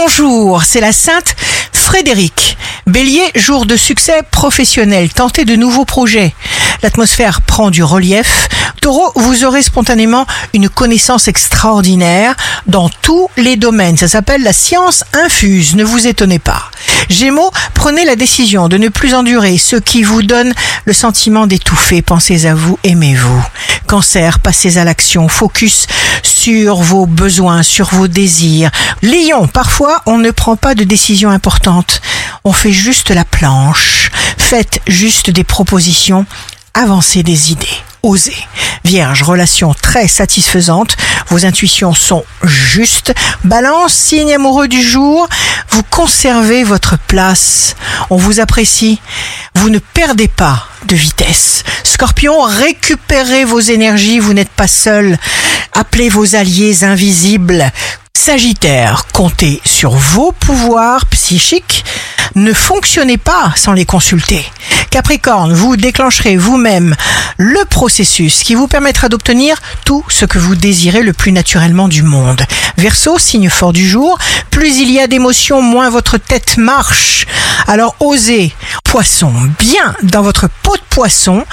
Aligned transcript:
Bonjour, 0.00 0.62
c'est 0.62 0.80
la 0.80 0.92
Sainte 0.92 1.34
Frédéric. 1.72 2.56
Bélier, 2.86 3.32
jour 3.34 3.66
de 3.66 3.76
succès 3.76 4.22
professionnel, 4.30 5.12
tentez 5.12 5.44
de 5.44 5.56
nouveaux 5.56 5.84
projets. 5.84 6.36
L'atmosphère 6.84 7.42
prend 7.42 7.70
du 7.70 7.82
relief. 7.82 8.48
Taureau, 8.80 9.10
vous 9.16 9.44
aurez 9.44 9.60
spontanément 9.60 10.24
une 10.54 10.68
connaissance 10.68 11.26
extraordinaire 11.26 12.36
dans 12.68 12.88
tous 12.88 13.28
les 13.36 13.56
domaines. 13.56 13.96
Ça 13.96 14.06
s'appelle 14.06 14.44
la 14.44 14.52
science 14.52 15.02
infuse, 15.14 15.74
ne 15.74 15.82
vous 15.82 16.06
étonnez 16.06 16.38
pas. 16.38 16.70
Gémeaux, 17.08 17.50
prenez 17.74 18.04
la 18.04 18.14
décision 18.14 18.68
de 18.68 18.78
ne 18.78 18.88
plus 18.88 19.14
endurer 19.14 19.58
ce 19.58 19.74
qui 19.74 20.04
vous 20.04 20.22
donne 20.22 20.54
le 20.84 20.92
sentiment 20.92 21.48
d'étouffer. 21.48 22.02
Pensez 22.02 22.46
à 22.46 22.54
vous, 22.54 22.78
aimez-vous. 22.84 23.44
Cancer, 23.88 24.38
passez 24.40 24.76
à 24.76 24.84
l'action. 24.84 25.28
Focus 25.28 25.86
sur 26.22 26.76
vos 26.76 27.06
besoins, 27.06 27.62
sur 27.62 27.88
vos 27.88 28.06
désirs. 28.06 28.70
Lion, 29.00 29.48
parfois 29.48 30.02
on 30.04 30.18
ne 30.18 30.30
prend 30.30 30.56
pas 30.56 30.74
de 30.74 30.84
décision 30.84 31.30
importante. 31.30 32.02
On 32.44 32.52
fait 32.52 32.70
juste 32.70 33.10
la 33.10 33.24
planche. 33.24 34.10
Faites 34.36 34.82
juste 34.86 35.30
des 35.30 35.42
propositions. 35.42 36.26
Avancez 36.74 37.22
des 37.22 37.50
idées. 37.50 37.66
Osez. 38.02 38.36
Vierge, 38.84 39.22
relation 39.22 39.72
très 39.72 40.06
satisfaisante. 40.06 40.98
Vos 41.28 41.46
intuitions 41.46 41.94
sont 41.94 42.26
justes. 42.44 43.14
Balance, 43.44 43.94
signe 43.94 44.34
amoureux 44.34 44.68
du 44.68 44.82
jour. 44.82 45.26
Vous 45.70 45.82
conservez 45.82 46.62
votre 46.62 46.98
place. 46.98 47.74
On 48.10 48.16
vous 48.16 48.38
apprécie. 48.38 49.00
Vous 49.54 49.70
ne 49.70 49.78
perdez 49.78 50.28
pas 50.28 50.67
de 50.86 50.96
vitesse. 50.96 51.64
Scorpion, 51.82 52.40
récupérez 52.42 53.44
vos 53.44 53.60
énergies. 53.60 54.18
Vous 54.18 54.34
n'êtes 54.34 54.50
pas 54.50 54.68
seul. 54.68 55.18
Appelez 55.72 56.08
vos 56.08 56.34
alliés 56.34 56.84
invisibles. 56.84 57.70
Sagittaire, 58.14 59.06
comptez 59.12 59.60
sur 59.64 59.92
vos 59.92 60.32
pouvoirs 60.32 61.06
psychiques. 61.06 61.84
Ne 62.34 62.52
fonctionnez 62.52 63.16
pas 63.16 63.52
sans 63.56 63.72
les 63.72 63.86
consulter. 63.86 64.44
Capricorne, 64.90 65.52
vous 65.52 65.76
déclencherez 65.76 66.36
vous-même 66.36 66.94
le 67.36 67.64
processus 67.64 68.42
qui 68.42 68.54
vous 68.54 68.68
permettra 68.68 69.08
d'obtenir 69.08 69.56
tout 69.84 70.04
ce 70.08 70.24
que 70.24 70.38
vous 70.38 70.56
désirez 70.56 71.02
le 71.02 71.12
plus 71.12 71.32
naturellement 71.32 71.88
du 71.88 72.02
monde. 72.02 72.42
Verseau, 72.76 73.18
signe 73.18 73.50
fort 73.50 73.72
du 73.72 73.88
jour, 73.88 74.18
plus 74.58 74.80
il 74.80 74.90
y 74.90 74.98
a 74.98 75.06
d'émotions, 75.06 75.62
moins 75.62 75.88
votre 75.88 76.18
tête 76.18 76.56
marche. 76.56 77.28
Alors 77.68 77.94
osez, 78.00 78.52
poisson, 78.82 79.32
bien 79.56 79.94
dans 80.02 80.22
votre 80.22 80.48
peau 80.64 80.74
de 80.74 80.82
poisson, 80.90 81.44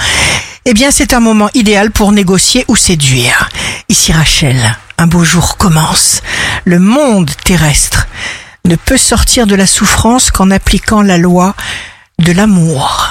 eh 0.66 0.74
bien 0.74 0.90
c'est 0.90 1.14
un 1.14 1.20
moment 1.20 1.52
idéal 1.54 1.92
pour 1.92 2.12
négocier 2.12 2.66
ou 2.68 2.76
séduire. 2.76 3.48
Ici 3.90 4.12
Rachel, 4.12 4.58
un 4.98 5.06
beau 5.06 5.24
jour 5.24 5.58
commence. 5.58 6.24
Le 6.64 6.80
monde 6.80 7.30
terrestre 7.44 8.08
ne 8.66 8.76
peut 8.76 8.98
sortir 8.98 9.46
de 9.46 9.54
la 9.54 9.68
souffrance 9.68 10.32
qu'en 10.32 10.50
appliquant 10.50 11.04
la 11.04 11.20
loi 11.20 11.54
de 12.18 12.32
l'amour. 12.32 13.04